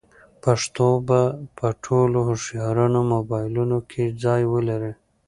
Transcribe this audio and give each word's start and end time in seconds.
پښتو 0.43 0.87
به 1.07 1.19
په 1.57 1.67
ټولو 1.85 2.17
هوښیارانو 2.27 2.99
موبایلونو 3.13 3.77
کې 3.89 4.03
ځای 4.23 4.41
ولري. 4.53 4.93